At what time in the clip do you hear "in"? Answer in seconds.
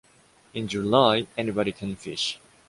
0.55-0.67